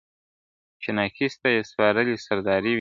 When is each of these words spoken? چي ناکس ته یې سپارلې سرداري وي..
چي 0.81 0.89
ناکس 0.97 1.33
ته 1.41 1.47
یې 1.53 1.61
سپارلې 1.71 2.15
سرداري 2.25 2.67
وي.. 2.69 2.69